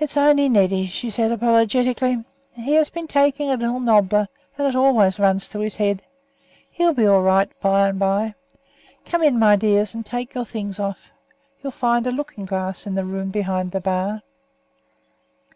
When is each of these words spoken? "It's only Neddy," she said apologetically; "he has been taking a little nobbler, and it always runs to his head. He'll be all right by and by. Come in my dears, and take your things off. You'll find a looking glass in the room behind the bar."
"It's 0.00 0.16
only 0.16 0.48
Neddy," 0.48 0.88
she 0.88 1.08
said 1.08 1.30
apologetically; 1.30 2.24
"he 2.54 2.72
has 2.74 2.90
been 2.90 3.06
taking 3.06 3.48
a 3.48 3.56
little 3.56 3.78
nobbler, 3.78 4.26
and 4.56 4.66
it 4.66 4.74
always 4.74 5.20
runs 5.20 5.48
to 5.50 5.60
his 5.60 5.76
head. 5.76 6.02
He'll 6.72 6.94
be 6.94 7.06
all 7.06 7.22
right 7.22 7.48
by 7.62 7.88
and 7.90 8.00
by. 8.00 8.34
Come 9.04 9.22
in 9.22 9.38
my 9.38 9.54
dears, 9.54 9.94
and 9.94 10.04
take 10.04 10.34
your 10.34 10.44
things 10.46 10.80
off. 10.80 11.12
You'll 11.62 11.70
find 11.70 12.08
a 12.08 12.10
looking 12.10 12.44
glass 12.44 12.88
in 12.88 12.96
the 12.96 13.04
room 13.04 13.30
behind 13.30 13.70
the 13.70 13.78
bar." 13.80 14.22